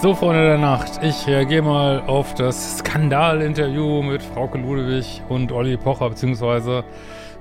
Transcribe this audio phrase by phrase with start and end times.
[0.00, 5.76] So, Freunde der Nacht, ich reagiere mal auf das Skandalinterview mit Frauke Ludewig und Olli
[5.76, 6.84] Pocher, beziehungsweise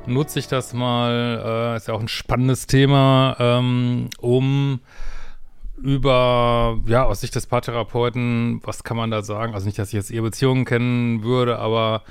[0.07, 4.79] nutze ich das mal, äh, ist ja auch ein spannendes Thema, ähm, um
[5.83, 9.53] über, ja, aus Sicht des Paartherapeuten, was kann man da sagen?
[9.53, 12.01] Also nicht, dass ich jetzt ihre Beziehungen kennen würde, aber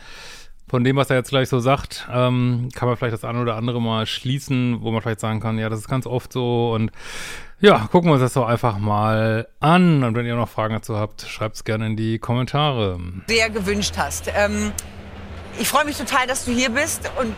[0.68, 3.56] von dem, was er jetzt gleich so sagt, ähm, kann man vielleicht das eine oder
[3.56, 6.90] andere mal schließen, wo man vielleicht sagen kann, ja, das ist ganz oft so und
[7.60, 10.04] ja, gucken wir uns das doch einfach mal an.
[10.04, 13.00] Und wenn ihr noch Fragen dazu habt, schreibt es gerne in die Kommentare.
[13.28, 14.30] sehr gewünscht hast.
[14.36, 14.72] Ähm,
[15.58, 17.34] ich freue mich total, dass du hier bist und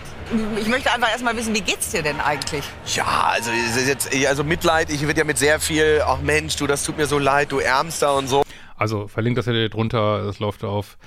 [0.60, 2.64] ich möchte einfach erstmal wissen, wie geht's dir denn eigentlich?
[2.86, 6.82] Ja, also jetzt, also Mitleid, ich werde ja mit sehr viel, ach Mensch, du, das
[6.82, 8.42] tut mir so leid, du Ärmster und so.
[8.76, 10.98] Also verlinkt das hier drunter, das läuft auf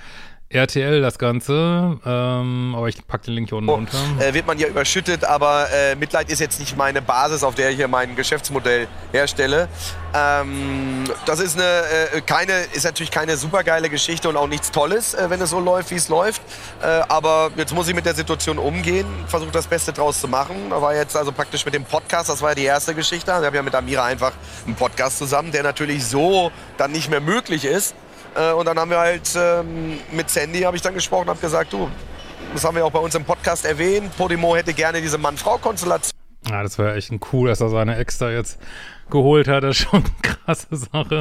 [0.52, 3.98] RTL das Ganze, ähm, aber ich packe den Link hier unten runter.
[4.18, 7.70] Äh, wird man ja überschüttet, aber äh, Mitleid ist jetzt nicht meine Basis, auf der
[7.70, 9.68] ich hier mein Geschäftsmodell herstelle.
[10.14, 11.64] Ähm, das ist eine,
[12.14, 15.60] äh, keine, ist natürlich keine supergeile Geschichte und auch nichts Tolles, äh, wenn es so
[15.60, 16.42] läuft, wie es läuft.
[16.82, 20.68] Äh, aber jetzt muss ich mit der Situation umgehen, versuche das Beste draus zu machen.
[20.68, 23.28] Da war jetzt also praktisch mit dem Podcast, das war ja die erste Geschichte.
[23.28, 24.32] Wir haben ja mit Amira einfach
[24.66, 27.94] einen Podcast zusammen, der natürlich so dann nicht mehr möglich ist.
[28.34, 31.72] Äh, und dann haben wir halt ähm, mit Sandy habe ich dann gesprochen, habe gesagt,
[31.72, 31.90] du,
[32.52, 34.16] das haben wir auch bei uns im Podcast erwähnt.
[34.16, 36.12] Podimo hätte gerne diese Mann-Frau-Konstellation.
[36.48, 38.58] Ja, das wäre echt ein cool, dass er seine Ex da jetzt
[39.10, 39.62] geholt hat.
[39.62, 41.20] Das ist schon eine krasse Sache.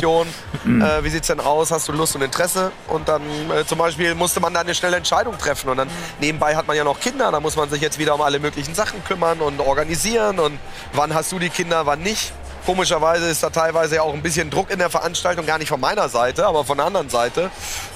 [0.81, 1.72] äh, wie sieht's denn aus?
[1.72, 2.72] Hast du Lust und Interesse?
[2.88, 5.69] Und dann äh, zum Beispiel musste man da eine schnelle Entscheidung treffen.
[5.69, 5.89] Und dann
[6.19, 7.31] nebenbei hat man ja noch Kinder.
[7.31, 10.39] Da muss man sich jetzt wieder um alle möglichen Sachen kümmern und organisieren.
[10.39, 10.57] Und
[10.93, 12.33] wann hast du die Kinder, wann nicht?
[12.66, 16.09] Komischerweise ist da teilweise auch ein bisschen Druck in der Veranstaltung, gar nicht von meiner
[16.09, 17.49] Seite, aber von der anderen Seite.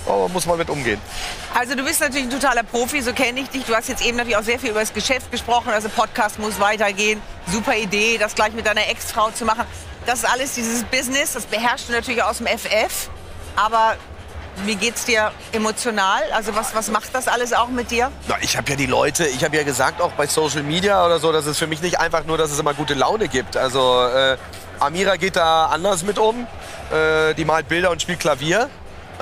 [0.08, 1.00] Aber muss man mit umgehen.
[1.54, 3.64] Also du bist natürlich ein totaler Profi, so kenne ich dich.
[3.66, 5.70] Du hast jetzt eben natürlich auch sehr viel über das Geschäft gesprochen.
[5.70, 7.22] Also Podcast muss weitergehen.
[7.48, 9.66] Super Idee, das gleich mit deiner Ex-Frau zu machen.
[10.06, 13.10] Das ist alles dieses Business, das beherrschst du natürlich aus dem FF.
[13.56, 13.96] Aber
[14.64, 16.22] wie geht's dir emotional?
[16.34, 18.12] Also was, was macht das alles auch mit dir?
[18.28, 21.20] Na, ich habe ja die Leute, ich habe ja gesagt, auch bei Social Media oder
[21.20, 23.58] so, dass es für mich nicht einfach nur, dass es immer gute Laune gibt.
[23.58, 24.38] Also äh,
[24.80, 26.48] Amira geht da anders mit um.
[26.92, 28.70] Äh, die malt Bilder und spielt Klavier.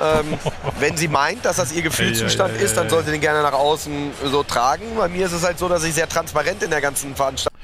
[0.00, 0.38] Ähm,
[0.80, 4.12] wenn sie meint, dass das ihr Gefühlszustand ist, dann soll sie den gerne nach außen
[4.24, 4.84] so tragen.
[4.96, 7.58] Bei mir ist es halt so, dass ich sehr transparent in der ganzen Veranstaltung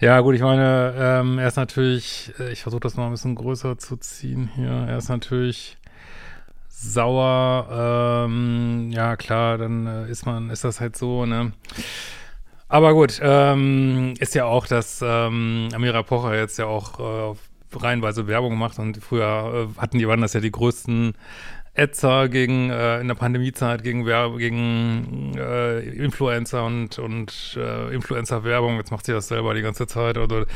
[0.00, 3.34] Ja, gut, ich meine, ähm, er ist natürlich, äh, ich versuche das mal ein bisschen
[3.34, 4.86] größer zu ziehen hier.
[4.88, 5.76] Er ist natürlich
[6.80, 8.26] sauer.
[8.26, 11.52] Ähm, ja, klar, dann äh, ist man, ist das halt so, ne?
[12.68, 18.26] Aber gut, ähm, ist ja auch, dass ähm, Amira Pocher jetzt ja auch äh, reihenweise
[18.26, 21.14] Werbung macht und früher äh, hatten die waren das ja die größten
[21.74, 28.76] Etzer gegen äh, in der Pandemiezeit gegen Werbe, gegen äh, Influencer und und äh, Influencer-Werbung.
[28.76, 30.18] Jetzt macht sie das selber die ganze Zeit.
[30.18, 30.46] Also,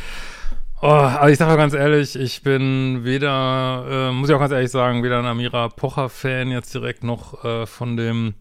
[0.85, 4.53] oh, also ich sage auch ganz ehrlich, ich bin weder, äh, muss ich auch ganz
[4.53, 8.35] ehrlich sagen, weder ein Amira Pocher-Fan jetzt direkt noch äh, von dem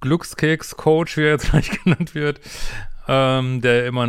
[0.00, 2.40] Glückskeks-Coach, wie er jetzt gleich genannt wird,
[3.08, 4.06] ähm, der immer,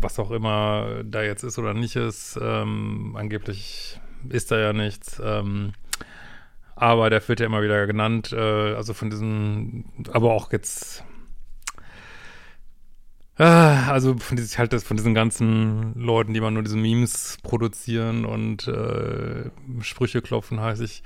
[0.00, 5.20] was auch immer da jetzt ist oder nicht ist, ähm, angeblich ist da ja nichts,
[5.22, 5.72] ähm,
[6.76, 11.04] aber der wird ja immer wieder genannt, äh, also von diesen, aber auch jetzt,
[13.36, 18.24] also von diesen, halt das, von diesen ganzen Leuten, die man nur diese Memes produzieren
[18.24, 19.50] und äh,
[19.80, 21.02] Sprüche klopfen, heiße ich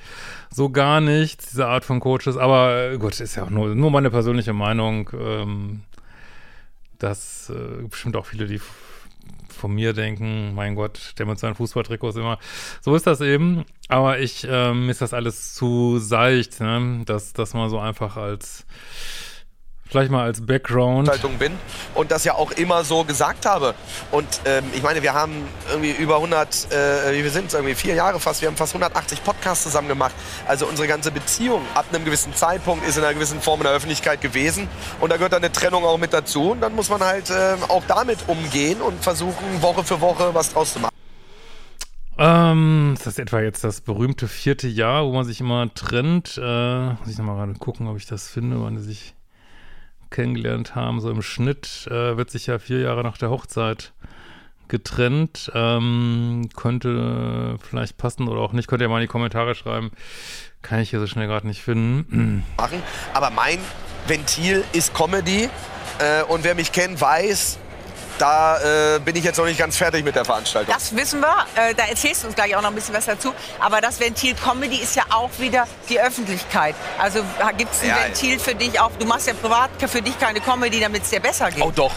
[0.51, 3.91] so gar nicht, diese Art von Coaches, aber äh, gut, ist ja auch nur, nur
[3.91, 5.81] meine persönliche Meinung, ähm,
[6.99, 8.61] dass äh, bestimmt auch viele, die
[9.49, 12.39] von mir denken, mein Gott, der mit seinen Fußballtrikots immer.
[12.81, 13.65] So ist das eben.
[13.89, 17.03] Aber ich, ähm, ist das alles zu seicht, ne?
[17.05, 18.67] dass das mal so einfach als,
[19.89, 21.11] vielleicht mal als Background.
[21.39, 21.59] Bin
[21.95, 23.75] und das ja auch immer so gesagt habe.
[24.11, 25.33] Und ähm, ich meine, wir haben
[25.71, 29.23] irgendwie über 100, äh, wie wir sind irgendwie vier Jahre fast, wir haben fast 180
[29.25, 30.15] Podcasts zusammen gemacht.
[30.47, 33.73] Also unsere ganze Beziehung ab einem gewissen Zeitpunkt ist in einer gewissen Form in der
[33.73, 34.69] Öffentlichkeit gewesen
[35.01, 37.59] und da gehört dann eine Trennung auch mit dazu und dann muss man halt ähm,
[37.69, 40.95] auch damit umgehen und versuchen Woche für Woche was draus zu machen.
[42.21, 46.37] Ähm, ist das etwa jetzt das berühmte vierte Jahr, wo man sich immer trennt?
[46.37, 49.15] Äh, muss ich nochmal gerade gucken, ob ich das finde, wann sich
[50.11, 51.01] kennengelernt haben.
[51.01, 53.93] So im Schnitt äh, wird sich ja vier Jahre nach der Hochzeit
[54.69, 55.51] getrennt.
[55.55, 58.69] Ähm, könnte vielleicht passen oder auch nicht.
[58.69, 59.91] Könnt ihr mal in die Kommentare schreiben.
[60.63, 62.45] Kann ich hier so schnell gerade nicht finden.
[62.57, 62.83] machen.
[63.15, 63.59] Aber mein
[64.07, 65.49] Ventil ist Comedy.
[65.99, 67.59] Äh, und wer mich kennt, weiß,
[68.19, 68.59] da
[68.97, 70.75] äh, bin ich jetzt noch nicht ganz fertig mit der Veranstaltung.
[70.75, 71.47] Das wissen wir.
[71.55, 73.33] Äh, da erzählst du uns gleich auch noch ein bisschen was dazu.
[73.61, 76.75] Aber das Ventil Comedy ist ja auch wieder die Öffentlichkeit.
[76.99, 77.21] Also
[77.57, 78.91] gibt es ein Ja, Ventil für dich auch?
[78.99, 81.65] Du machst ja privat für dich keine Comedy, damit es dir besser geht.
[81.65, 81.93] Oh doch.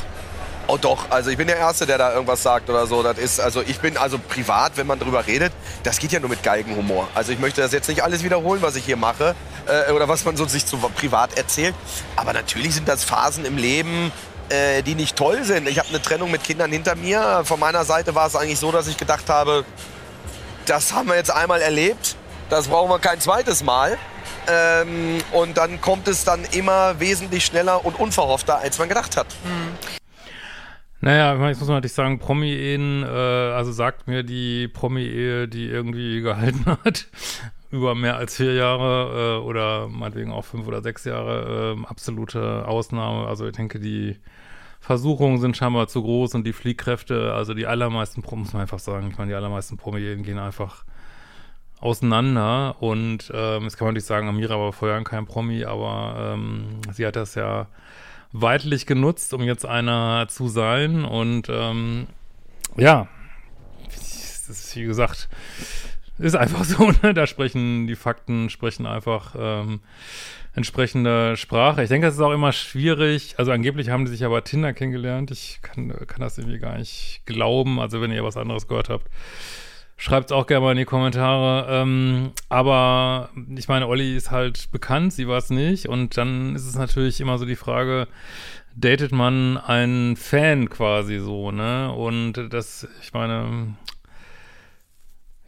[0.68, 3.03] Oh doch, also ich bin der Erste, der da irgendwas sagt oder so.
[3.03, 5.51] Das ist, also ich bin also privat, wenn man drüber redet,
[5.83, 7.09] das geht ja nur mit Geigenhumor.
[7.13, 9.35] Also ich möchte das jetzt nicht alles wiederholen, was ich hier mache
[9.68, 11.75] äh, oder was man so sich zu privat erzählt.
[12.15, 14.13] Aber natürlich sind das Phasen im Leben,
[14.51, 15.68] äh, die nicht toll sind.
[15.68, 17.44] Ich habe eine Trennung mit Kindern hinter mir.
[17.45, 19.65] Von meiner Seite war es eigentlich so, dass ich gedacht habe,
[20.65, 22.15] das haben wir jetzt einmal erlebt,
[22.50, 23.98] das brauchen wir kein zweites Mal.
[24.48, 29.27] Ähm, und dann kommt es dann immer wesentlich schneller und unverhoffter, als man gedacht hat.
[31.00, 35.47] Naja, ich meine, jetzt muss man natürlich sagen, Promi-Ehen, äh, also sagt mir die Promi-Ehe,
[35.47, 37.07] die irgendwie gehalten hat,
[37.71, 42.68] über mehr als vier Jahre äh, oder meinetwegen auch fünf oder sechs Jahre, äh, absolute
[42.68, 43.27] Ausnahme.
[43.27, 44.18] Also ich denke, die
[44.81, 49.10] Versuchungen sind scheinbar zu groß und die Fliehkräfte, also die allermeisten, muss man einfach sagen,
[49.12, 50.83] ich meine, die allermeisten Promi-Ehen gehen einfach
[51.80, 56.81] auseinander und ähm, jetzt kann man natürlich sagen, Amira war vorher kein Promi, aber ähm,
[56.92, 57.68] sie hat das ja
[58.31, 62.07] weitlich genutzt, um jetzt einer zu sein und ähm,
[62.75, 63.07] ja,
[63.88, 65.30] das ist wie gesagt,
[66.21, 67.13] ist einfach so, ne?
[67.13, 69.81] da sprechen die Fakten, sprechen einfach ähm,
[70.53, 71.83] entsprechende Sprache.
[71.83, 75.31] Ich denke, es ist auch immer schwierig, also angeblich haben die sich aber Tinder kennengelernt,
[75.31, 79.07] ich kann, kann das irgendwie gar nicht glauben, also wenn ihr was anderes gehört habt,
[80.01, 81.68] Schreibt es auch gerne mal in die Kommentare.
[81.69, 85.88] Ähm, aber ich meine, Olli ist halt bekannt, sie war es nicht.
[85.88, 88.07] Und dann ist es natürlich immer so die Frage,
[88.75, 91.91] datet man einen Fan quasi so, ne?
[91.91, 93.75] Und das, ich meine,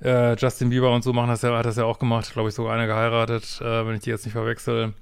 [0.03, 2.55] äh, Justin Bieber und so machen das ja, hat das ja auch gemacht, glaube ich,
[2.55, 4.93] sogar eine geheiratet, äh, wenn ich die jetzt nicht verwechsel.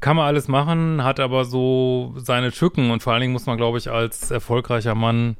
[0.00, 3.58] Kann man alles machen, hat aber so seine Tücken und vor allen Dingen muss man,
[3.58, 5.36] glaube ich, als erfolgreicher Mann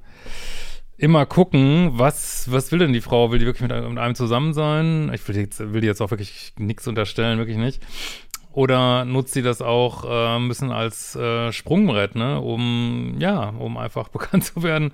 [1.01, 3.31] immer gucken, was, was will denn die Frau?
[3.31, 5.11] Will die wirklich mit einem, mit einem zusammen sein?
[5.15, 7.83] Ich will jetzt, will die jetzt auch wirklich nichts unterstellen, wirklich nicht.
[8.53, 12.41] Oder nutzt sie das auch äh, ein bisschen als äh, Sprungbrett, ne?
[12.41, 14.93] Um, ja, um einfach bekannt zu werden.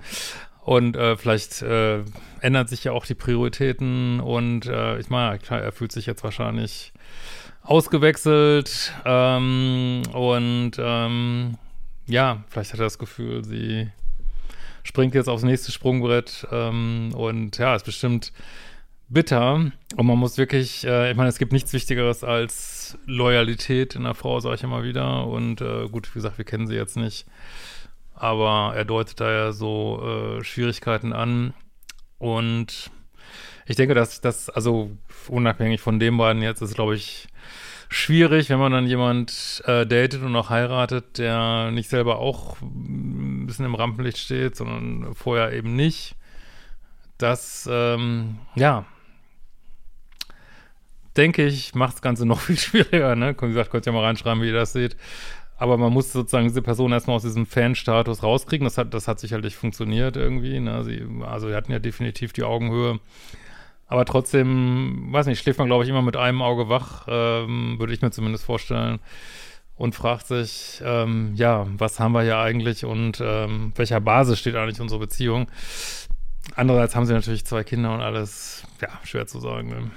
[0.67, 2.03] Und äh, vielleicht äh,
[2.41, 6.25] ändert sich ja auch die Prioritäten und äh, ich meine, klar, er fühlt sich jetzt
[6.25, 6.91] wahrscheinlich
[7.61, 11.57] ausgewechselt ähm, und ähm,
[12.05, 13.87] ja, vielleicht hat er das Gefühl, sie
[14.83, 18.33] springt jetzt aufs nächste Sprungbrett ähm, und ja, ist bestimmt
[19.07, 19.71] bitter.
[19.95, 24.15] Und man muss wirklich, äh, ich meine, es gibt nichts Wichtigeres als Loyalität in einer
[24.15, 25.27] Frau, sage ich immer wieder.
[25.27, 27.25] Und äh, gut, wie gesagt, wir kennen sie jetzt nicht,
[28.17, 31.53] aber er deutet da ja so äh, Schwierigkeiten an
[32.17, 32.91] und
[33.65, 34.91] ich denke, dass das, also
[35.27, 37.27] unabhängig von dem beiden jetzt, ist glaube ich
[37.89, 43.45] schwierig, wenn man dann jemand äh, datet und auch heiratet, der nicht selber auch ein
[43.47, 46.15] bisschen im Rampenlicht steht, sondern vorher eben nicht.
[47.17, 48.85] Das, ähm, ja,
[51.17, 53.15] denke ich, macht das Ganze noch viel schwieriger.
[53.15, 53.35] Ne?
[53.39, 54.95] Wie gesagt, könnt ihr mal reinschreiben, wie ihr das seht.
[55.57, 58.65] Aber man muss sozusagen diese Person erstmal aus diesem Fan-Status rauskriegen.
[58.65, 60.59] Das hat, das hat sicherlich funktioniert irgendwie.
[60.59, 60.83] Ne?
[60.83, 62.99] Sie, also, wir hatten ja definitiv die Augenhöhe.
[63.87, 67.93] Aber trotzdem, weiß nicht, schläft man, glaube ich, immer mit einem Auge wach, ähm, würde
[67.93, 68.99] ich mir zumindest vorstellen.
[69.75, 74.55] Und fragt sich, ähm, ja, was haben wir hier eigentlich und ähm, welcher Basis steht
[74.55, 75.47] eigentlich unsere Beziehung?
[76.55, 79.69] Andererseits haben sie natürlich zwei Kinder und alles, ja, schwer zu sagen.
[79.69, 79.91] Ne?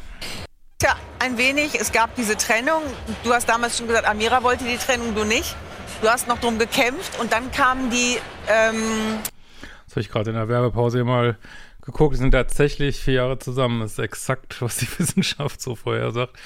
[0.80, 1.78] Tja, ein wenig.
[1.78, 2.82] Es gab diese Trennung.
[3.22, 5.54] Du hast damals schon gesagt, Amira wollte die Trennung, du nicht.
[6.00, 8.16] Du hast noch drum gekämpft und dann kamen die.
[8.49, 9.18] Ähm
[9.84, 11.37] Das habe ich gerade in der Werbepause hier mal
[11.82, 12.14] geguckt.
[12.14, 13.82] Die sind tatsächlich vier Jahre zusammen.
[13.82, 16.37] Das ist exakt, was die Wissenschaft so vorher sagt.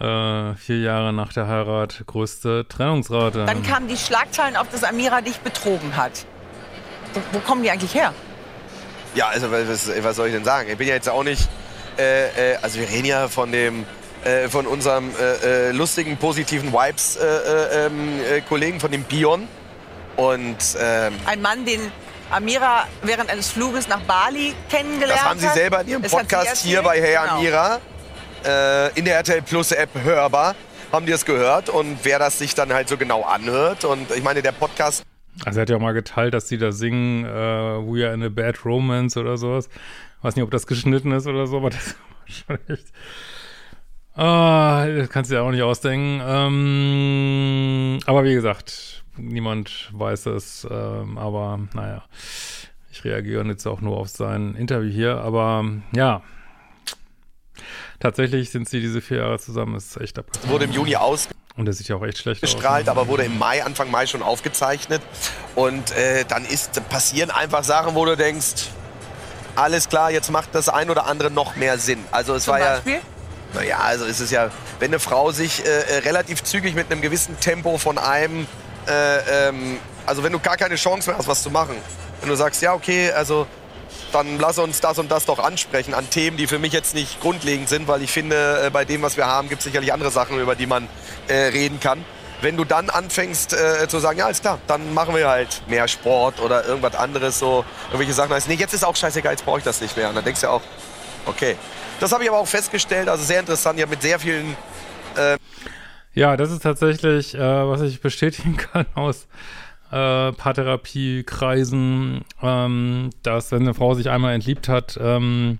[0.00, 3.44] Äh, vier Jahre nach der Heirat, größte Trennungsrate.
[3.44, 6.24] dann kamen die Schlagzeilen auf, dass Amira dich betrogen hat.
[7.12, 8.14] Wo, wo kommen die eigentlich her?
[9.14, 10.70] Ja, also was, was soll ich denn sagen?
[10.70, 11.46] Ich bin ja jetzt auch nicht,
[12.00, 13.84] äh, äh, also wir reden ja von dem,
[14.24, 19.02] äh, von unserem äh, äh, lustigen, positiven Vibes äh, äh, ähm, äh, Kollegen, von dem
[19.04, 19.46] Bion.
[20.16, 21.80] Und ähm, Ein Mann, den
[22.30, 25.54] Amira während eines Fluges nach Bali kennengelernt das haben sie hat.
[25.54, 27.36] selber in ihrem Das hat Podcast hier bei Hey Genau.
[27.38, 27.78] Amira
[28.44, 30.54] äh, in der RTL Plus App hörbar.
[30.92, 33.84] Haben die das gehört und wer das sich dann halt so genau anhört.
[33.84, 35.04] Und ich meine, der Podcast
[35.44, 38.22] Also er hat ja auch mal geteilt, dass die da singen, äh, We are in
[38.24, 39.68] a bad romance oder sowas.
[40.22, 42.86] Weiß nicht, ob das geschnitten ist oder so, aber das war schon echt.
[44.14, 46.20] Ah, das kannst du dir auch nicht ausdenken.
[46.24, 50.66] Ähm, aber wie gesagt, niemand weiß es.
[50.70, 52.04] Ähm, aber naja,
[52.90, 55.18] ich reagiere jetzt auch nur auf sein Interview hier.
[55.18, 56.22] Aber ja,
[58.00, 59.76] tatsächlich sind sie diese vier Jahre zusammen.
[59.76, 60.50] Ist echt abgefahren.
[60.50, 62.88] Wurde im Juni ausgestrahlt, Und der sieht ja auch echt schlecht aus.
[62.88, 65.02] aber wurde im Mai, Anfang Mai schon aufgezeichnet.
[65.54, 68.70] Und äh, dann ist, passieren einfach Sachen, wo du denkst,
[69.60, 72.02] alles klar, jetzt macht das ein oder andere noch mehr Sinn.
[72.10, 72.74] Also es Zum war ja.
[72.74, 73.00] Beispiel?
[73.52, 77.00] Naja, also es ist ja, wenn eine Frau sich äh, äh, relativ zügig mit einem
[77.00, 78.46] gewissen Tempo von einem,
[78.86, 81.74] äh, ähm, also wenn du gar keine Chance mehr hast, was zu machen,
[82.20, 83.46] wenn du sagst, ja okay, also
[84.12, 87.20] dann lass uns das und das doch ansprechen an Themen, die für mich jetzt nicht
[87.20, 90.10] grundlegend sind, weil ich finde, äh, bei dem, was wir haben, gibt es sicherlich andere
[90.10, 90.88] Sachen, über die man
[91.26, 92.04] äh, reden kann.
[92.42, 95.86] Wenn du dann anfängst äh, zu sagen, ja, alles klar, dann machen wir halt mehr
[95.88, 98.32] Sport oder irgendwas anderes, so irgendwelche Sachen.
[98.32, 100.08] Heißt, nee, jetzt ist auch scheißegal, jetzt brauche ich das nicht mehr.
[100.08, 100.62] Und dann denkst du ja auch,
[101.26, 101.56] okay.
[102.00, 103.78] Das habe ich aber auch festgestellt, also sehr interessant.
[103.78, 104.56] Habe mit sehr vielen
[106.14, 109.26] Ja, das ist tatsächlich, äh, was ich bestätigen kann aus
[109.90, 115.58] äh, Paartherapiekreisen, ähm, dass wenn eine Frau sich einmal entliebt hat, ähm,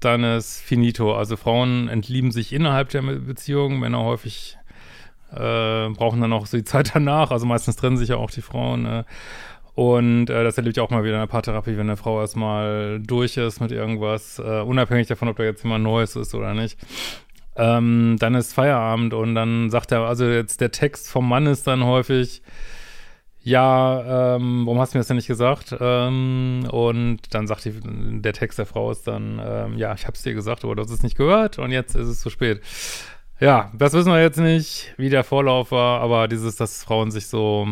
[0.00, 1.14] dann ist finito.
[1.14, 4.58] Also Frauen entlieben sich innerhalb der Beziehung, Männer häufig
[5.32, 7.30] äh, brauchen dann auch so die Zeit danach.
[7.30, 8.86] Also meistens trennen sich ja auch die Frauen.
[8.86, 9.04] Äh,
[9.74, 13.00] und äh, das erlebe ich auch mal wieder in der Paartherapie, wenn eine Frau erstmal
[13.00, 16.78] durch ist mit irgendwas, äh, unabhängig davon, ob da jetzt jemand Neues ist oder nicht.
[17.56, 21.66] Ähm, dann ist Feierabend und dann sagt er, also jetzt der Text vom Mann ist
[21.66, 22.42] dann häufig,
[23.44, 25.74] ja, ähm, warum hast du mir das denn nicht gesagt?
[25.80, 30.22] Ähm, und dann sagt die, der Text der Frau ist dann, ähm, ja, ich hab's
[30.22, 32.60] dir gesagt, aber du hast es nicht gehört und jetzt ist es zu spät.
[33.42, 37.26] Ja, das wissen wir jetzt nicht, wie der Vorlauf war, aber dieses, dass Frauen sich
[37.26, 37.66] so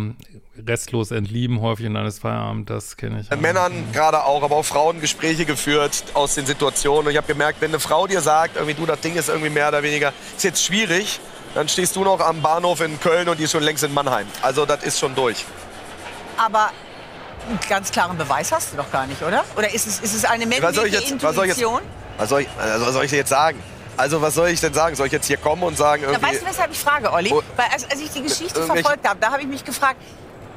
[0.66, 3.28] restlos entlieben häufig dann ist Feierabend, das kenne ich.
[3.28, 3.36] ja.
[3.36, 7.06] Männern gerade auch, aber auch Frauen Gespräche geführt aus den Situationen.
[7.06, 9.48] Und ich habe gemerkt, wenn eine Frau dir sagt, irgendwie du, das Ding ist irgendwie
[9.48, 11.20] mehr oder weniger, ist jetzt schwierig,
[11.54, 14.26] dann stehst du noch am Bahnhof in Köln und die ist schon längst in Mannheim.
[14.42, 15.44] Also das ist schon durch.
[16.36, 16.70] Aber
[17.48, 19.44] einen ganz klaren Beweis hast du doch gar nicht, oder?
[19.56, 21.60] Oder ist es, ist es eine Was soll ich männliche jetzt, was soll ich jetzt,
[21.60, 21.88] Intuition?
[22.18, 23.62] was soll ich, also was soll ich dir jetzt sagen?
[24.00, 24.96] Also was soll ich denn sagen?
[24.96, 26.32] Soll ich jetzt hier kommen und sagen Na, irgendwie...
[26.32, 27.30] weißt du, weshalb ich frage, Olli?
[27.30, 29.96] Weil als, als ich die Geschichte verfolgt habe, da habe ich mich gefragt,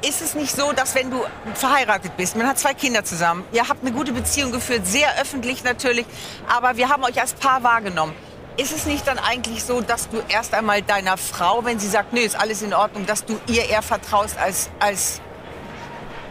[0.08, 1.22] ist es nicht so, dass wenn du
[1.54, 5.64] verheiratet bist, man hat zwei Kinder zusammen, ihr habt eine gute Beziehung geführt, sehr öffentlich
[5.66, 6.06] natürlich,
[6.48, 8.14] aber wir haben euch als Paar wahrgenommen.
[8.56, 12.14] Ist es nicht dann eigentlich so, dass du erst einmal deiner Frau, wenn sie sagt,
[12.14, 15.20] nee, ist alles in Ordnung, dass du ihr eher vertraust als, als,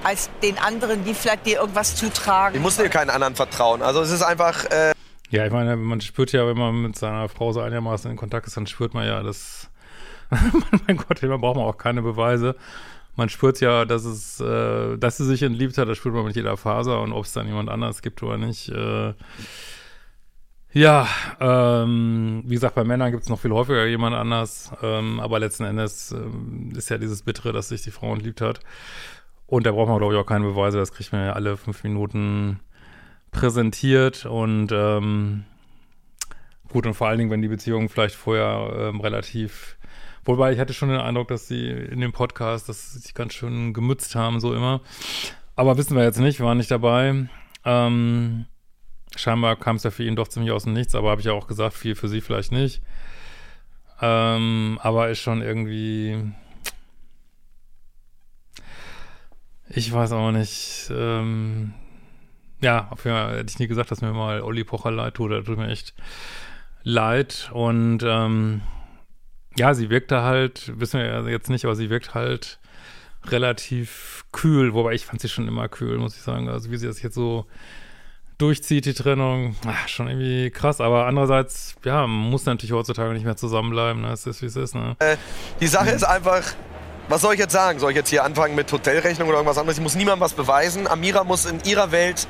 [0.02, 2.56] als den anderen, die vielleicht dir irgendwas zutragen?
[2.56, 3.82] Ich muss dir keinen anderen vertrauen.
[3.82, 4.64] Also es ist einfach...
[4.66, 4.92] Äh,
[5.32, 8.46] Ja, ich meine, man spürt ja, wenn man mit seiner Frau so einigermaßen in Kontakt
[8.46, 9.70] ist, dann spürt man ja, dass,
[10.86, 12.54] mein Gott, da braucht man auch keine Beweise.
[13.16, 16.36] Man spürt ja, dass es, äh, dass sie sich entliebt hat, das spürt man mit
[16.36, 18.68] jeder Faser und ob es dann jemand anders gibt oder nicht.
[18.68, 19.14] Äh,
[20.74, 21.08] ja,
[21.40, 25.64] ähm, wie gesagt, bei Männern gibt es noch viel häufiger jemand anders, ähm, aber letzten
[25.64, 28.60] Endes ähm, ist ja dieses Bittere, dass sich die Frau entliebt hat.
[29.46, 31.84] Und da braucht man, glaube ich, auch keine Beweise, das kriegt man ja alle fünf
[31.84, 32.60] Minuten
[33.32, 35.44] präsentiert und ähm,
[36.68, 39.76] gut und vor allen Dingen, wenn die Beziehung vielleicht vorher ähm, relativ,
[40.24, 43.32] wobei ich hatte schon den Eindruck, dass sie in dem Podcast, dass sie sich ganz
[43.34, 44.80] schön gemützt haben, so immer.
[45.56, 47.28] Aber wissen wir jetzt nicht, wir waren nicht dabei.
[47.64, 48.46] Ähm,
[49.16, 51.32] scheinbar kam es ja für ihn doch ziemlich aus dem Nichts, aber habe ich ja
[51.32, 52.82] auch gesagt, viel für sie vielleicht nicht.
[54.00, 56.32] Ähm, aber ist schon irgendwie,
[59.68, 61.74] ich weiß auch nicht, ähm,
[62.62, 65.32] ja, auf jeden Fall hätte ich nie gesagt, dass mir mal Olli Pocher leid tut.
[65.32, 65.94] Er tut mir echt
[66.84, 67.50] leid.
[67.52, 68.62] Und ähm,
[69.56, 72.58] ja, sie wirkte halt, wissen wir ja jetzt nicht, aber sie wirkt halt
[73.26, 74.74] relativ kühl.
[74.74, 76.48] Wobei ich fand sie schon immer kühl, muss ich sagen.
[76.48, 77.46] Also wie sie das jetzt so
[78.38, 80.80] durchzieht, die Trennung, ach, schon irgendwie krass.
[80.80, 84.02] Aber andererseits, ja, man muss natürlich heutzutage nicht mehr zusammenbleiben.
[84.02, 84.12] Ne?
[84.12, 84.74] Ist, wie es ist.
[84.74, 84.96] Ne?
[85.60, 86.42] Die Sache ist einfach,
[87.08, 87.78] was soll ich jetzt sagen?
[87.78, 89.78] Soll ich jetzt hier anfangen mit Hotelrechnung oder irgendwas anderes?
[89.78, 90.86] Ich muss niemandem was beweisen.
[90.86, 92.26] Amira muss in ihrer Welt,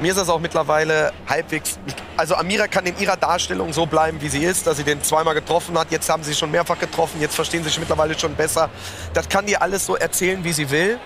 [0.00, 1.78] mir ist das auch mittlerweile halbwegs,
[2.16, 5.34] also Amira kann in ihrer Darstellung so bleiben, wie sie ist, dass sie den zweimal
[5.34, 5.90] getroffen hat.
[5.90, 8.68] Jetzt haben sie schon mehrfach getroffen, jetzt verstehen sie sich mittlerweile schon besser.
[9.14, 10.98] Das kann die alles so erzählen, wie sie will.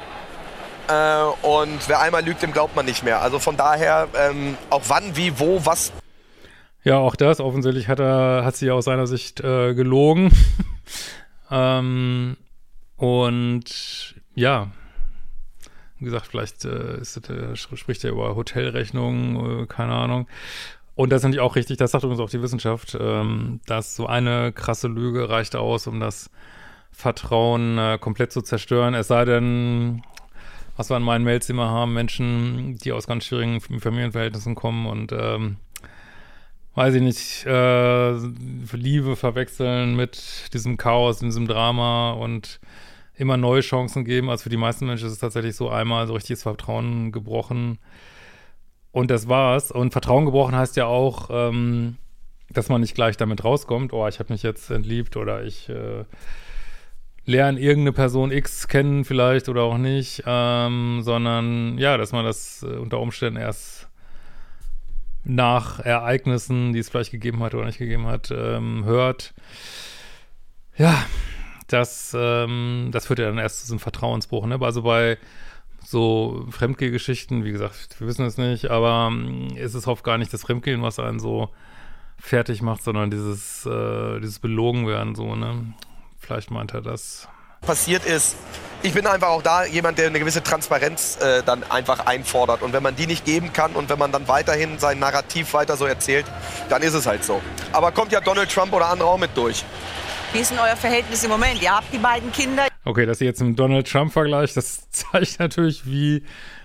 [0.88, 3.22] Äh, und wer einmal lügt, dem glaubt man nicht mehr.
[3.22, 5.92] Also von daher, ähm, auch wann, wie, wo, was
[6.82, 7.40] Ja, auch das.
[7.40, 10.32] Offensichtlich hat er, hat sie aus seiner Sicht äh, gelogen.
[11.50, 12.36] ähm,
[12.96, 14.68] und ja,
[16.00, 20.26] wie gesagt, vielleicht äh, ist äh, spricht er über Hotelrechnungen, äh, keine Ahnung.
[20.94, 24.06] Und das ist natürlich auch richtig, das sagt übrigens auch die Wissenschaft, ähm, dass so
[24.06, 26.30] eine krasse Lüge reicht aus, um das
[26.90, 28.94] Vertrauen äh, komplett zu zerstören.
[28.94, 30.02] Es sei denn,
[30.76, 35.12] was wir in meinen Mails immer haben, Menschen, die aus ganz schwierigen Familienverhältnissen kommen und
[35.12, 35.56] ähm,
[36.74, 38.12] weiß ich nicht, äh,
[38.76, 42.60] Liebe verwechseln mit diesem Chaos, diesem Drama und
[43.20, 44.30] immer neue Chancen geben.
[44.30, 47.78] Also für die meisten Menschen ist es tatsächlich so einmal so richtiges Vertrauen gebrochen.
[48.92, 49.70] Und das war's.
[49.70, 51.96] Und Vertrauen gebrochen heißt ja auch, ähm,
[52.48, 56.04] dass man nicht gleich damit rauskommt, oh, ich habe mich jetzt entliebt oder ich äh,
[57.24, 62.64] lerne irgendeine Person X kennen vielleicht oder auch nicht, ähm, sondern ja, dass man das
[62.64, 63.88] äh, unter Umständen erst
[65.22, 69.34] nach Ereignissen, die es vielleicht gegeben hat oder nicht gegeben hat, ähm, hört.
[70.76, 71.04] Ja,
[71.72, 74.46] das, ähm, das führt ja dann erst zu einem Vertrauensbruch.
[74.46, 74.58] Ne?
[74.60, 75.18] Also bei
[75.84, 80.32] so Fremdgehgeschichten, wie gesagt, wir wissen es nicht, aber ähm, ist es oft gar nicht
[80.32, 81.50] das Fremdgehen, was einen so
[82.18, 85.74] fertig macht, sondern dieses, äh, dieses Belogenwerden so, ne?
[86.18, 87.28] Vielleicht meint er das.
[87.62, 88.36] Passiert ist,
[88.82, 92.62] ich bin einfach auch da jemand, der eine gewisse Transparenz äh, dann einfach einfordert.
[92.62, 95.76] Und wenn man die nicht geben kann und wenn man dann weiterhin sein Narrativ weiter
[95.76, 96.24] so erzählt,
[96.68, 97.42] dann ist es halt so.
[97.72, 99.64] Aber kommt ja Donald Trump oder andere auch mit durch.
[100.32, 101.60] Wie ist denn euer Verhältnis im Moment?
[101.60, 102.68] Ihr habt die beiden Kinder.
[102.84, 106.22] Okay, dass ihr jetzt mit Donald Trump vergleicht, das zeigt natürlich, wie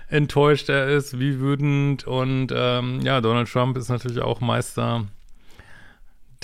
[0.08, 2.06] enttäuscht er ist, wie wütend.
[2.06, 5.06] Und ähm, ja, Donald Trump ist natürlich auch Meister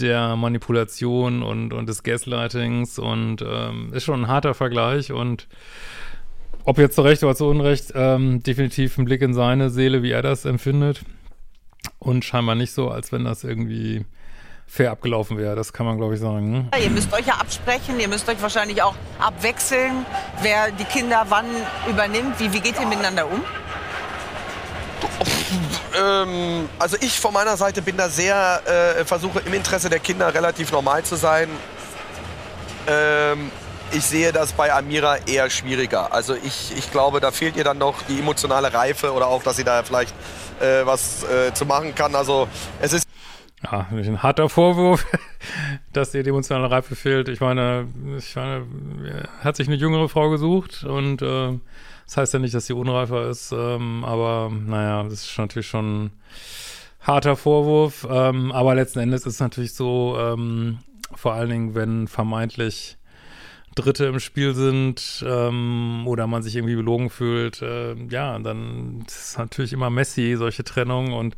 [0.00, 5.46] der Manipulation und, und des Gaslightings und ähm, ist schon ein harter Vergleich und
[6.64, 10.10] ob jetzt zu Recht oder zu Unrecht, ähm, definitiv ein Blick in seine Seele, wie
[10.10, 11.04] er das empfindet
[11.98, 14.06] und scheinbar nicht so, als wenn das irgendwie
[14.72, 16.50] fair abgelaufen wäre, das kann man glaube ich sagen.
[16.50, 16.68] Ne?
[16.82, 20.06] Ihr müsst euch ja absprechen, ihr müsst euch wahrscheinlich auch abwechseln,
[20.40, 21.44] wer die Kinder wann
[21.86, 22.40] übernimmt.
[22.40, 23.44] Wie, wie geht ihr miteinander um?
[25.94, 30.32] Ähm, also ich von meiner Seite bin da sehr, äh, versuche im Interesse der Kinder
[30.32, 31.50] relativ normal zu sein.
[32.86, 33.50] Ähm,
[33.92, 36.14] ich sehe das bei Amira eher schwieriger.
[36.14, 39.56] Also ich, ich glaube, da fehlt ihr dann noch die emotionale Reife oder auch, dass
[39.56, 40.14] sie da vielleicht
[40.60, 42.14] äh, was äh, zu machen kann.
[42.14, 42.48] Also
[42.80, 43.11] es ist
[43.64, 45.06] ja, ein harter Vorwurf,
[45.92, 47.28] dass ihr die emotionale Reife fehlt.
[47.28, 47.88] Ich meine,
[48.18, 48.66] ich meine,
[49.40, 51.58] hat sich eine jüngere Frau gesucht und äh,
[52.06, 56.04] das heißt ja nicht, dass sie unreifer ist, ähm, aber naja, das ist natürlich schon
[56.04, 56.10] ein
[57.00, 58.06] harter Vorwurf.
[58.10, 60.78] Ähm, aber letzten Endes ist es natürlich so, ähm,
[61.14, 62.96] vor allen Dingen, wenn vermeintlich
[63.74, 69.16] Dritte im Spiel sind ähm, oder man sich irgendwie belogen fühlt, äh, ja, dann ist
[69.16, 71.36] es natürlich immer messy, solche Trennungen und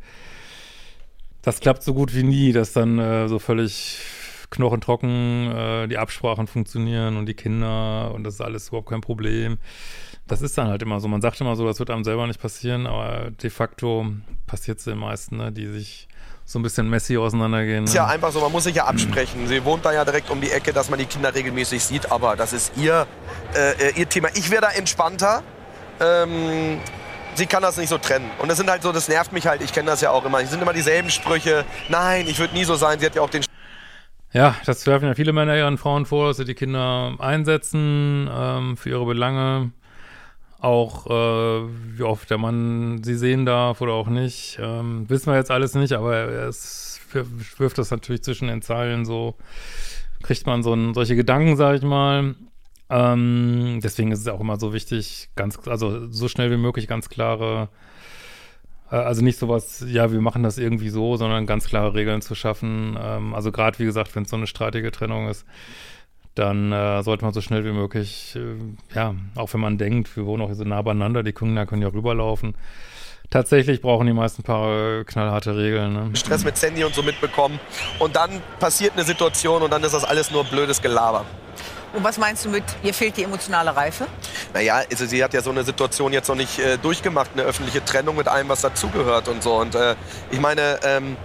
[1.45, 3.99] das klappt so gut wie nie, dass dann äh, so völlig
[4.49, 9.57] knochentrocken äh, die Absprachen funktionieren und die Kinder und das ist alles überhaupt kein Problem.
[10.27, 11.07] Das ist dann halt immer so.
[11.07, 14.07] Man sagt immer so, das wird einem selber nicht passieren, aber de facto
[14.47, 16.07] passiert es den meisten, ne, die sich
[16.45, 17.83] so ein bisschen messy auseinandergehen.
[17.83, 17.89] Ne?
[17.89, 19.47] Ist ja einfach so, man muss sich ja absprechen.
[19.47, 22.35] Sie wohnt da ja direkt um die Ecke, dass man die Kinder regelmäßig sieht, aber
[22.35, 23.05] das ist ihr,
[23.55, 24.29] äh, ihr Thema.
[24.33, 25.43] Ich wäre da entspannter.
[25.99, 26.79] Ähm,
[27.35, 28.29] sie kann das nicht so trennen.
[28.39, 30.41] Und das sind halt so, das nervt mich halt, ich kenne das ja auch immer.
[30.41, 31.65] Es sind immer dieselben Sprüche.
[31.89, 32.99] Nein, ich würde nie so sein.
[32.99, 33.43] Sie hat ja auch den
[34.35, 38.75] ja, das werfen ja viele Männer ihren Frauen vor, dass sie die Kinder einsetzen ähm,
[38.75, 39.71] für ihre Belange.
[40.59, 44.59] Auch äh, wie oft der Mann sie sehen darf oder auch nicht.
[44.61, 46.99] Ähm, wissen wir jetzt alles nicht, aber es
[47.57, 49.35] wirft das natürlich zwischen den Zeilen so,
[50.21, 52.35] kriegt man so ein, solche Gedanken, sag ich mal.
[52.89, 57.09] Ähm, deswegen ist es auch immer so wichtig, ganz, also so schnell wie möglich ganz
[57.09, 57.69] klare
[58.91, 62.35] äh, also nicht sowas, ja, wir machen das irgendwie so, sondern ganz klare Regeln zu
[62.35, 62.97] schaffen.
[63.01, 65.45] Ähm, also gerade, wie gesagt, wenn es so eine streitige Trennung ist,
[66.35, 70.25] dann äh, sollte man so schnell wie möglich, äh, ja, auch wenn man denkt, wir
[70.25, 72.55] wohnen auch so nah beieinander, die Kinder können ja rüberlaufen.
[73.31, 75.93] Tatsächlich brauchen die meisten Paare knallharte Regeln.
[75.93, 76.15] Ne?
[76.15, 77.59] Stress mit Sandy und so mitbekommen.
[77.97, 81.25] Und dann passiert eine Situation und dann ist das alles nur blödes Gelaber.
[81.95, 84.05] Und was meinst du mit, ihr fehlt die emotionale Reife?
[84.53, 87.83] Naja, also sie hat ja so eine Situation jetzt noch nicht äh, durchgemacht, eine öffentliche
[87.85, 89.55] Trennung mit allem, was dazugehört und so.
[89.55, 89.95] Und äh,
[90.29, 91.15] ich meine, ähm,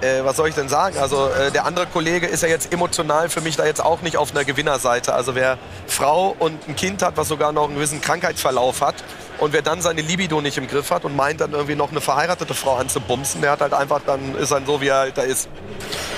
[0.00, 0.98] äh, was soll ich denn sagen?
[0.98, 4.16] Also äh, der andere Kollege ist ja jetzt emotional für mich da jetzt auch nicht
[4.16, 5.14] auf einer Gewinnerseite.
[5.14, 8.96] Also wer Frau und ein Kind hat, was sogar noch einen gewissen Krankheitsverlauf hat
[9.38, 12.00] und wer dann seine Libido nicht im Griff hat und meint dann irgendwie noch eine
[12.00, 15.22] verheiratete Frau anzubumsen, der hat halt einfach, dann ist dann so, wie er halt da
[15.22, 15.48] ist.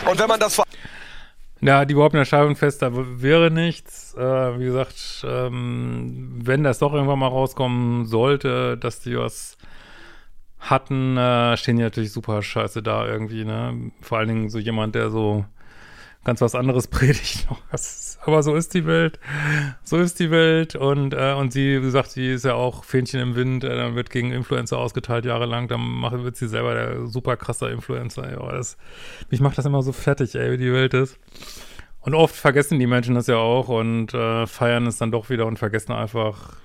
[0.06, 0.56] Und wenn man das
[1.60, 4.14] ja, die überhaupt Scheidung fest, da wäre nichts.
[4.14, 9.58] Äh, wie gesagt, ähm, wenn das doch irgendwann mal rauskommen sollte, dass die was
[10.58, 13.92] hatten, äh, stehen die natürlich super scheiße da irgendwie, ne?
[14.00, 15.44] Vor allen Dingen so jemand, der so
[16.24, 17.46] ganz was anderes predigt.
[18.24, 19.18] Aber so ist die Welt.
[19.84, 20.74] So ist die Welt.
[20.74, 23.64] Und, äh, und sie, wie gesagt, sie ist ja auch Fähnchen im Wind.
[23.64, 25.68] Äh, dann wird gegen Influencer ausgeteilt jahrelang.
[25.68, 28.30] Dann macht, wird sie selber der super krasser Influencer.
[28.30, 28.76] Ja, das,
[29.30, 31.18] mich macht das immer so fertig, ey, wie die Welt ist.
[32.00, 35.46] Und oft vergessen die Menschen das ja auch und äh, feiern es dann doch wieder
[35.46, 36.56] und vergessen einfach,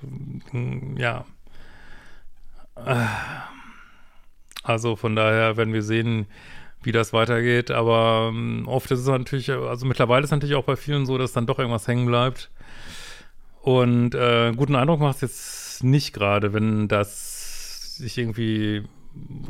[0.52, 1.26] mm, ja,
[4.64, 6.28] Also von daher werden wir sehen,
[6.86, 7.72] wie das weitergeht.
[7.72, 11.18] Aber ähm, oft ist es natürlich, also mittlerweile ist es natürlich auch bei vielen so,
[11.18, 12.50] dass dann doch irgendwas hängen bleibt.
[13.62, 18.84] Und äh, guten Eindruck macht es jetzt nicht gerade, wenn das sich irgendwie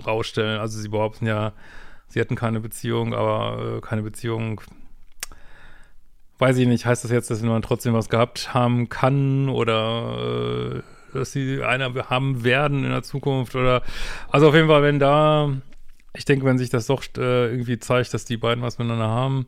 [0.05, 0.59] rausstellen.
[0.59, 1.53] Also sie behaupten ja,
[2.07, 4.61] sie hätten keine Beziehung, aber äh, keine Beziehung.
[6.39, 10.81] Weiß ich nicht, heißt das jetzt, dass man trotzdem was gehabt haben kann oder äh,
[11.13, 13.83] dass sie einer haben werden in der Zukunft oder
[14.29, 15.49] also auf jeden Fall, wenn da,
[16.15, 19.47] ich denke, wenn sich das doch äh, irgendwie zeigt, dass die beiden was miteinander haben,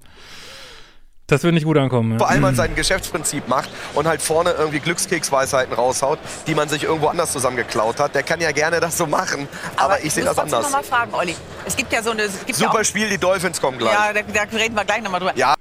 [1.27, 2.19] das wird nicht gut ankommen.
[2.19, 6.83] Vor allem, weil sein Geschäftsprinzip macht und halt vorne irgendwie Glückskeksweisheiten raushaut, die man sich
[6.83, 8.13] irgendwo anders zusammengeklaut hat.
[8.13, 10.67] Der kann ja gerne das so machen, aber, aber ich sehe das anders.
[10.67, 11.35] Ich muss mal fragen, Olli.
[11.65, 12.23] Es gibt ja so eine...
[12.23, 13.93] Es gibt Super ja Spiel, die Dolphins kommen gleich.
[13.93, 15.35] Ja, da, da reden wir gleich nochmal drüber.
[15.35, 15.55] Ja.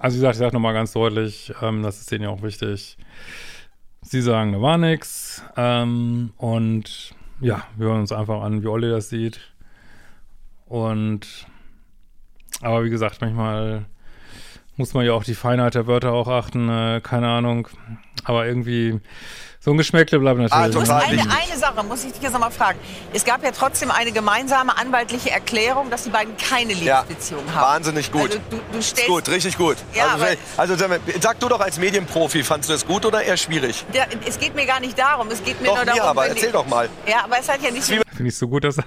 [0.00, 2.96] Also wie gesagt, ich sage nochmal ganz deutlich, ähm, das ist denen ja auch wichtig.
[4.00, 5.42] Sie sagen, da war nichts.
[5.56, 9.38] Ähm, und ja, wir hören uns einfach an, wie Olli das sieht.
[10.74, 11.46] Und
[12.60, 13.84] aber wie gesagt, manchmal
[14.76, 17.68] muss man ja auch die Feinheit der Wörter auch achten, äh, keine Ahnung.
[18.24, 19.00] Aber irgendwie
[19.64, 20.90] so ein Geschmäckle bleibt natürlich.
[20.90, 22.78] Ah, eine, eine Sache muss ich dich jetzt nochmal fragen.
[23.14, 27.76] Es gab ja trotzdem eine gemeinsame anwaltliche Erklärung, dass die beiden keine Lebensbeziehung ja, haben.
[27.76, 28.24] Wahnsinnig gut.
[28.24, 29.78] Also du, du stellst gut, richtig gut.
[29.94, 30.18] Ja,
[30.58, 30.76] also, also,
[31.18, 33.86] sag du doch als Medienprofi, fandest du das gut oder eher schwierig?
[33.94, 35.28] Der, es geht mir gar nicht darum.
[35.30, 35.98] Es geht mir doch, nur darum.
[35.98, 36.90] Mir aber erzähl die, doch mal.
[37.08, 37.84] Ja, aber es hat ja nicht.
[37.84, 38.84] Finde ich so gut, dass er,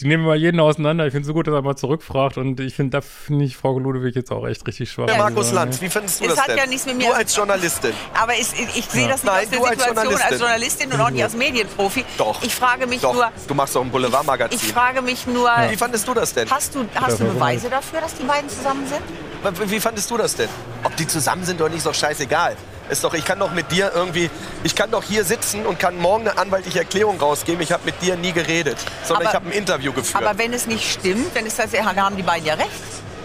[0.00, 1.06] die nehmen mal jeden auseinander.
[1.06, 3.56] Ich finde es so gut, dass er mal zurückfragt und ich finde, da finde ich
[3.56, 5.08] Frau Ludewig jetzt auch echt richtig schwach.
[5.08, 6.58] Ja, Markus Lanz, wie findest du es das hat denn?
[6.58, 7.92] Ja nichts mit mir du als Journalistin.
[8.14, 10.32] Aber ich, ich sehe das nicht Nein, aus der Situation Journalistin.
[10.32, 12.04] als Journalistin und auch nicht als Medienprofi.
[12.18, 12.42] Doch.
[12.42, 13.14] Ich frage mich Doch.
[13.14, 13.30] nur.
[13.46, 14.58] Du machst doch ein Boulevardmagazin.
[14.62, 15.50] Ich frage mich nur.
[15.68, 16.50] Wie fandest du das denn?
[16.50, 19.70] Hast du, hast du Beweise dafür, dass die beiden zusammen sind?
[19.70, 20.48] Wie fandest du das denn?
[20.82, 22.56] Ob die zusammen sind oder nicht, ist doch scheißegal.
[22.90, 24.30] Ist doch, ich kann doch mit dir irgendwie,
[24.62, 27.60] ich kann doch hier sitzen und kann morgen eine anwaltliche Erklärung rausgeben.
[27.62, 30.22] Ich habe mit dir nie geredet, sondern Aber- ich habe ein Interview geführt.
[30.22, 32.70] Aber wenn es nicht stimmt, wenn es tatsächlich, dann haben die beiden ja recht.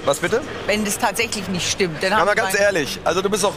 [0.06, 0.42] Was bitte?
[0.66, 3.30] Wenn es tatsächlich nicht stimmt, dann Ja, haben mal die ganz beiden- ehrlich, also du
[3.30, 3.54] bist doch.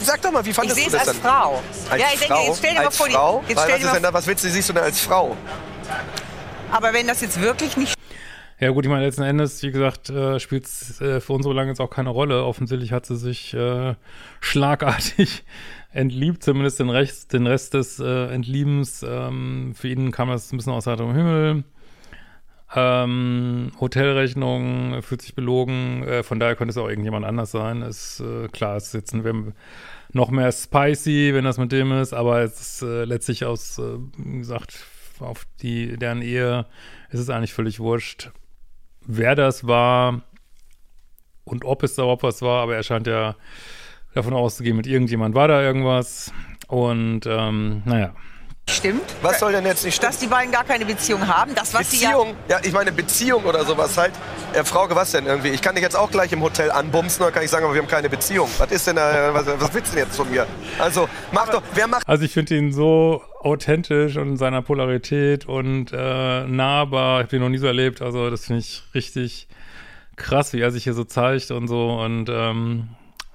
[0.00, 1.30] Sag doch mal, wie Ich fandest sehe du es das als denn?
[1.30, 1.62] Frau.
[1.90, 2.46] Als ja, ich denke, Frau?
[2.46, 3.44] jetzt stell dir mal vor, die, Frau?
[3.48, 4.82] jetzt Weil, stell was, dir ist denn mal, da, was willst du, siehst du denn
[4.84, 5.36] als Frau?
[6.70, 7.94] aber wenn das jetzt wirklich nicht
[8.60, 11.52] Ja gut, ich meine, letzten Endes, wie gesagt, äh, spielt es äh, für uns so
[11.52, 12.44] lange jetzt auch keine Rolle.
[12.44, 13.94] Offensichtlich hat sie sich äh,
[14.40, 15.44] schlagartig
[15.92, 19.04] entliebt, zumindest den Rest, den Rest des äh, Entliebens.
[19.08, 21.64] Ähm, für ihn kam das ein bisschen aus heiterem Himmel.
[22.74, 27.80] Ähm, Hotelrechnung fühlt sich belogen, äh, von daher könnte es auch irgendjemand anders sein.
[27.82, 29.52] Ist äh, klar, es ein, wir-
[30.12, 33.98] noch mehr spicy, wenn das mit dem ist, aber es ist äh, letztlich aus, äh,
[34.16, 34.84] wie gesagt,
[35.20, 36.66] auf die deren Ehe
[37.10, 38.30] ist es eigentlich völlig wurscht,
[39.06, 40.22] wer das war
[41.44, 43.34] und ob es da überhaupt was war, aber er scheint ja
[44.14, 46.32] davon auszugehen, mit irgendjemand war da irgendwas
[46.68, 48.14] und ähm, naja.
[48.70, 50.10] Stimmt, Was soll denn jetzt nicht stimmen?
[50.12, 52.92] dass die beiden gar keine Beziehung haben, das was sie ja Beziehung, ja, ich meine
[52.92, 54.12] Beziehung oder sowas halt.
[54.54, 55.48] Ja, Frauke, was denn irgendwie?
[55.48, 57.82] Ich kann dich jetzt auch gleich im Hotel anbumsen, oder kann ich sagen, aber wir
[57.82, 58.48] haben keine Beziehung.
[58.58, 60.46] Was ist denn da, was, was willst du denn jetzt von mir?
[60.78, 65.46] Also, mach doch, wer macht Also ich finde ihn so authentisch und in seiner Polarität
[65.46, 67.20] und äh, nahbar.
[67.20, 68.02] Ich habe ihn noch nie so erlebt.
[68.02, 69.48] Also das finde ich richtig
[70.16, 71.92] krass, wie er sich hier so zeigt und so.
[72.00, 72.88] Und ähm,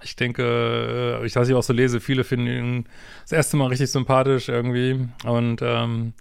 [0.04, 2.86] ich denke, äh, ich weiß, ich auch so lese, viele finden ihn
[3.22, 5.08] das erste Mal richtig sympathisch irgendwie.
[5.26, 6.14] Und ähm,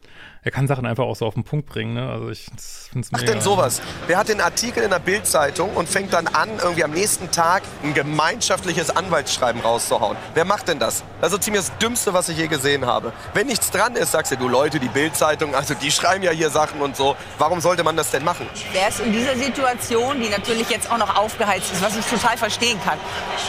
[0.45, 1.95] er kann Sachen einfach auch so auf den Punkt bringen.
[1.95, 2.11] Ne?
[2.11, 2.47] Also ich
[2.91, 3.81] finde es Ach denn sowas?
[4.09, 7.63] Wer hat den Artikel in der Bildzeitung und fängt dann an, irgendwie am nächsten Tag
[7.85, 10.17] ein gemeinschaftliches Anwaltsschreiben rauszuhauen?
[10.35, 11.05] Wer macht denn das?
[11.21, 13.13] Das ist so ziemlich das Dümmste, was ich je gesehen habe.
[13.35, 16.51] Wenn nichts dran ist, sagst du, du Leute, die Bildzeitung, also die schreiben ja hier
[16.51, 17.15] Sachen und so.
[17.39, 18.49] Warum sollte man das denn machen?
[18.73, 22.37] Wer ist in dieser Situation, die natürlich jetzt auch noch aufgeheizt ist, was ich total
[22.37, 22.99] verstehen kann.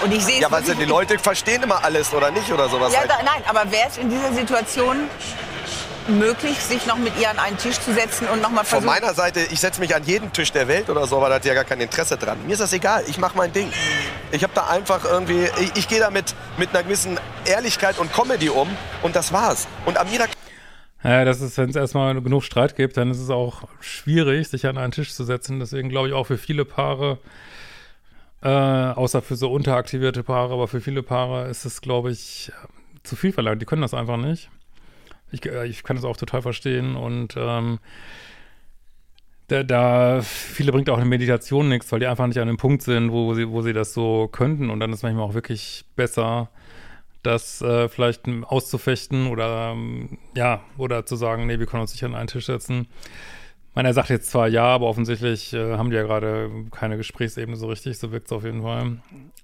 [0.04, 2.94] Und ich sehe es Ja, weil die Leute verstehen immer alles oder nicht oder sowas.
[2.94, 3.10] Ja, halt.
[3.10, 5.10] da, nein, aber wäre es in dieser Situation
[6.08, 9.02] möglich, sich noch mit ihr an einen Tisch zu setzen und nochmal Von versuchen...
[9.02, 11.46] meiner Seite, ich setze mich an jeden Tisch der Welt oder so, aber da hat
[11.46, 12.38] ja gar kein Interesse dran.
[12.46, 13.72] Mir ist das egal, ich mache mein Ding.
[14.32, 18.12] Ich habe da einfach irgendwie, ich, ich gehe da mit, mit einer gewissen Ehrlichkeit und
[18.14, 18.70] Comedy um
[19.02, 19.68] und das war's.
[19.86, 20.26] Und Amira
[21.04, 24.66] Ja, das ist, wenn es erstmal genug Streit gibt, dann ist es auch schwierig, sich
[24.68, 25.60] an einen Tisch zu setzen.
[25.60, 27.18] Deswegen glaube ich auch für viele Paare,
[28.42, 32.52] äh, außer für so unteraktivierte Paare, aber für viele Paare ist es, glaube ich,
[33.04, 33.62] zu viel verlangt.
[33.62, 34.50] Die können das einfach nicht.
[35.34, 37.80] Ich, äh, ich kann das auch total verstehen und ähm,
[39.48, 42.82] da, da viele bringt auch eine Meditation nichts, weil die einfach nicht an dem Punkt
[42.82, 44.70] sind, wo sie, wo sie das so könnten.
[44.70, 46.50] Und dann ist manchmal auch wirklich besser,
[47.24, 52.04] das äh, vielleicht auszufechten oder ähm, ja, oder zu sagen, nee, wir können uns nicht
[52.04, 52.88] an einen Tisch setzen.
[53.76, 57.58] Meine, er sagt jetzt zwar ja, aber offensichtlich äh, haben die ja gerade keine Gesprächsebene
[57.58, 58.98] so richtig, so wirkt es auf jeden Fall.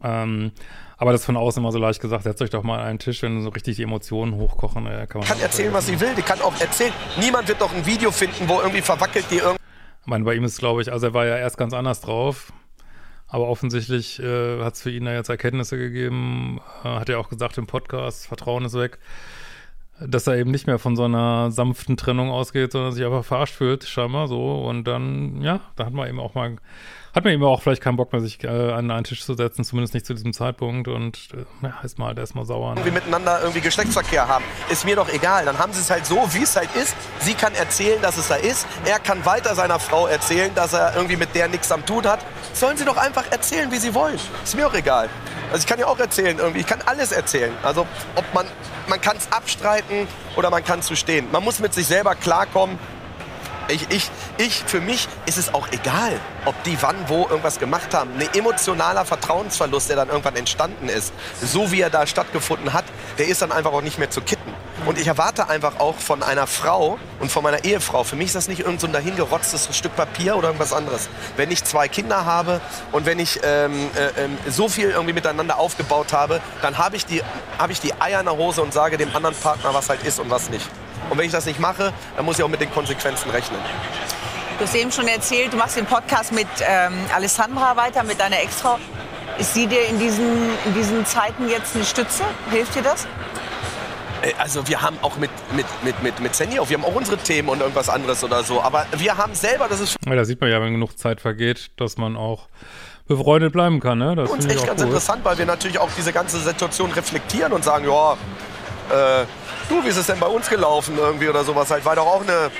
[0.03, 0.51] Ähm,
[0.97, 2.99] aber das ist von außen immer so leicht gesagt, setzt euch doch mal an einen
[2.99, 4.85] Tisch, wenn so richtig die Emotionen hochkochen.
[4.85, 6.93] Äh, kann, man kann erzählen, was sie will, die kann auch erzählen.
[7.19, 9.63] Niemand wird doch ein Video finden, wo irgendwie verwackelt die irgendwie.
[10.01, 12.53] Ich meine, bei ihm ist glaube ich, also er war ja erst ganz anders drauf.
[13.31, 17.29] Aber offensichtlich äh, hat es für ihn da jetzt Erkenntnisse gegeben, äh, hat er auch
[17.29, 18.97] gesagt im Podcast, Vertrauen ist weg
[19.99, 23.55] dass er eben nicht mehr von so einer sanften Trennung ausgeht, sondern sich einfach verarscht
[23.55, 24.63] fühlt, scheinbar so.
[24.63, 26.55] Und dann, ja, da hat man eben auch mal,
[27.13, 29.63] hat man eben auch vielleicht keinen Bock mehr, sich äh, an einen Tisch zu setzen,
[29.63, 30.87] zumindest nicht zu diesem Zeitpunkt.
[30.87, 32.75] Und äh, ja, ist mal halt erstmal sauer.
[32.75, 32.81] Ne?
[32.81, 34.45] Irgendwie miteinander irgendwie Geschlechtsverkehr haben.
[34.69, 35.45] Ist mir doch egal.
[35.45, 36.95] Dann haben sie es halt so, wie es halt ist.
[37.19, 38.67] Sie kann erzählen, dass es da ist.
[38.85, 42.19] Er kann weiter seiner Frau erzählen, dass er irgendwie mit der nichts am Tun hat.
[42.53, 44.19] Sollen sie doch einfach erzählen, wie sie wollen.
[44.43, 45.09] Ist mir auch egal.
[45.51, 46.59] Also ich kann ja auch erzählen irgendwie.
[46.59, 47.51] Ich kann alles erzählen.
[47.63, 48.45] Also ob man
[48.89, 51.31] man kann es abstreiten oder man kann zu stehen.
[51.31, 52.77] Man muss mit sich selber klarkommen.
[53.67, 57.93] Ich, ich, ich, für mich ist es auch egal, ob die wann, wo irgendwas gemacht
[57.93, 58.09] haben.
[58.19, 62.85] Ein emotionaler Vertrauensverlust, der dann irgendwann entstanden ist, so wie er da stattgefunden hat,
[63.19, 64.53] der ist dann einfach auch nicht mehr zu kitten.
[64.85, 68.35] Und ich erwarte einfach auch von einer Frau und von meiner Ehefrau, für mich ist
[68.35, 71.09] das nicht irgend so ein dahingerotztes Stück Papier oder irgendwas anderes.
[71.35, 72.61] Wenn ich zwei Kinder habe
[72.91, 77.05] und wenn ich ähm, äh, ähm, so viel irgendwie miteinander aufgebaut habe, dann habe ich,
[77.05, 77.21] die,
[77.57, 80.19] hab ich die Eier in der Hose und sage dem anderen Partner, was halt ist
[80.19, 80.67] und was nicht.
[81.09, 83.59] Und wenn ich das nicht mache, dann muss ich auch mit den Konsequenzen rechnen.
[84.57, 88.41] Du hast eben schon erzählt, du machst den Podcast mit ähm, Alessandra weiter, mit deiner
[88.41, 88.77] Ex-Frau.
[89.37, 92.23] Ist sie dir in diesen, in diesen Zeiten jetzt eine Stütze?
[92.51, 93.07] Hilft dir das?
[94.21, 97.17] Äh, also wir haben auch mit, mit, mit, mit, mit auch, wir haben auch unsere
[97.17, 98.61] Themen und irgendwas anderes oder so.
[98.61, 101.71] Aber wir haben selber, das ist Ja, da sieht man ja, wenn genug Zeit vergeht,
[101.77, 102.47] dass man auch
[103.07, 103.97] befreundet bleiben kann.
[103.97, 104.15] Ne?
[104.15, 104.87] Das uns echt ganz cool.
[104.87, 109.25] interessant, weil wir natürlich auch diese ganze Situation reflektieren und sagen, ja, äh,
[109.67, 112.21] du, wie ist es denn bei uns gelaufen irgendwie oder sowas halt, war doch auch
[112.21, 112.51] eine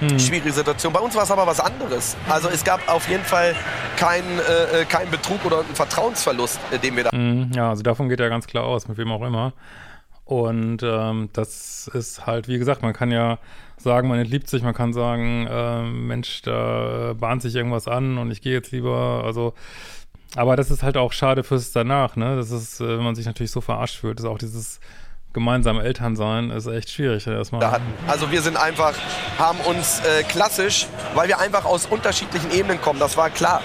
[0.00, 0.18] hm.
[0.18, 0.92] schwierige Situation.
[0.92, 2.16] Bei uns war es aber was anderes.
[2.28, 3.56] Also es gab auf jeden Fall
[3.96, 7.10] keinen äh, äh kein Betrug oder einen Vertrauensverlust, äh, den wir da...
[7.10, 9.52] Hm, ja, also davon geht er ganz klar aus, mit wem auch immer.
[10.28, 13.38] Und ähm, das ist halt, wie gesagt, man kann ja
[13.78, 18.30] sagen, man entliebt sich, man kann sagen, äh, Mensch, da bahnt sich irgendwas an und
[18.30, 19.54] ich gehe jetzt lieber, also
[20.36, 22.36] aber das ist halt auch schade fürs danach, ne?
[22.36, 24.80] Das ist, äh, wenn man sich natürlich so verarscht fühlt, ist auch dieses
[25.32, 27.80] gemeinsame Elternsein ist echt schwierig erstmal.
[28.06, 28.94] Also wir sind einfach,
[29.38, 33.62] haben uns äh, klassisch, weil wir einfach aus unterschiedlichen Ebenen kommen, das war klar.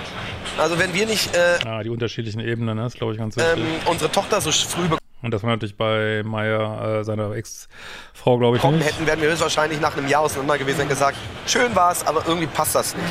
[0.57, 1.35] Also wenn wir nicht...
[1.35, 2.83] Äh, ah, die unterschiedlichen Ebenen, ne?
[2.83, 3.57] das glaube ich ganz wichtig.
[3.57, 8.37] Ähm, unsere Tochter so früh bekommen und das war natürlich bei Maya, äh, seiner Ex-Frau,
[8.37, 8.91] glaube ich, Kommen nicht.
[8.91, 12.23] hätten, wären wir höchstwahrscheinlich nach einem Jahr auseinander gewesen und gesagt, schön war es, aber
[12.27, 13.07] irgendwie passt das nicht.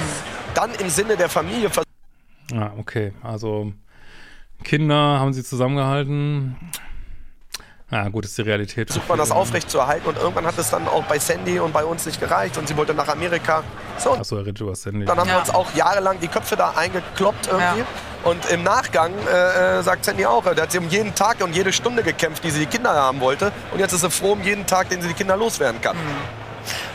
[0.55, 1.70] Dann im Sinne der Familie...
[2.55, 3.12] Ah, okay.
[3.22, 3.72] Also
[4.62, 6.57] Kinder haben sie zusammengehalten.
[7.90, 8.88] Ja, gut, ist die Realität.
[8.88, 11.72] Versucht man das aufrecht zu erhalten und irgendwann hat es dann auch bei Sandy und
[11.72, 13.62] bei uns nicht gereicht und sie wollte nach Amerika.
[13.98, 15.05] So, Achso, er redet über Sandy.
[15.05, 15.35] Dann haben ja.
[15.35, 17.81] wir uns auch jahrelang die Köpfe da eingekloppt irgendwie.
[17.81, 17.87] Ja.
[18.25, 21.55] Und im Nachgang äh, äh sagt Sandy auch, der hat sie um jeden Tag und
[21.55, 23.53] jede Stunde gekämpft, die sie die Kinder haben wollte.
[23.73, 25.97] Und jetzt ist sie froh um jeden Tag, den sie die Kinder loswerden kann.
[25.97, 26.43] Mhm.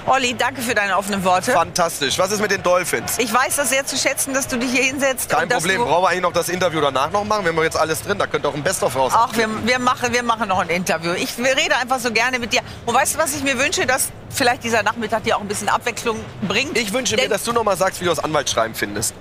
[0.05, 1.51] Olli, danke für deine offenen Worte.
[1.51, 2.17] Fantastisch.
[2.17, 3.17] Was ist mit den Dolphins?
[3.17, 5.29] Ich weiß das sehr zu schätzen, dass du dich hier hinsetzt.
[5.29, 5.83] Kein Problem.
[5.83, 7.43] Brauchen wir eigentlich noch das Interview danach noch machen?
[7.43, 8.17] Wir haben jetzt alles drin.
[8.17, 9.11] Da könnte auch ein Best-of raus.
[9.13, 11.11] Ach, wir, wir, machen, wir machen noch ein Interview.
[11.11, 12.61] Ich rede einfach so gerne mit dir.
[12.85, 13.85] Und weißt du, was ich mir wünsche?
[13.85, 16.77] Dass vielleicht dieser Nachmittag dir auch ein bisschen Abwechslung bringt.
[16.77, 19.13] Ich wünsche Denn mir, dass du noch mal sagst, wie du das Anwaltsschreiben findest.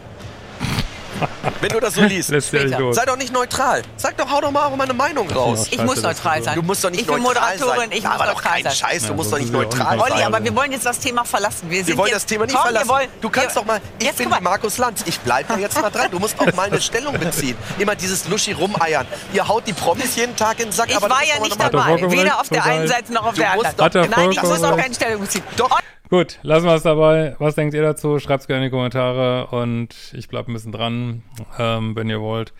[1.61, 2.29] Wenn du das so liest.
[2.29, 3.83] Sei doch nicht neutral.
[3.97, 5.69] Sag doch, hau doch mal auch mal eine Meinung raus.
[5.71, 6.55] Ich muss neutral sein.
[6.55, 8.91] Du musst doch nicht ich bin neutral Moderatorin, ich ja, muss aber neutral doch sein.
[8.91, 10.13] Scheiß, du ja, musst doch nicht neutral sein.
[10.13, 11.71] Olli, aber wir wollen jetzt das Thema verlassen.
[11.71, 12.89] Wir, wir wollen das Thema nicht komm, verlassen.
[12.89, 15.91] Wollen, du kannst doch mal, ich bin wie Markus Lanz, ich bleib da jetzt mal
[15.91, 16.11] dran.
[16.11, 17.57] Du musst auch mal eine Stellung beziehen.
[17.79, 19.07] Immer dieses Luschi rumeiern.
[19.33, 20.91] Ihr haut die Promis jeden Tag in den Sack.
[20.91, 24.11] Ich war ja nicht dabei, weder auf der einen Seite noch auf der anderen.
[24.11, 25.43] Nein, ich muss auch keine Stellung beziehen.
[25.57, 25.71] Doch.
[26.09, 27.35] Gut, lassen wir es dabei.
[27.41, 28.21] Was denkt ihr dazu?
[28.21, 31.23] Schreibt es gerne in die Kommentare und ich bleibe ein bisschen dran,
[31.59, 32.53] ähm, wenn ihr wollt.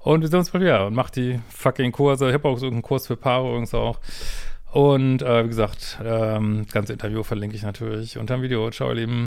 [0.00, 2.28] Und wir sehen uns mal wieder und macht die fucking Kurse.
[2.28, 3.98] Ich habe auch so einen Kurs für Paare übrigens auch.
[4.72, 8.70] Und äh, wie gesagt, ähm, das ganze Interview verlinke ich natürlich unter dem Video.
[8.70, 9.26] Ciao, ihr Lieben.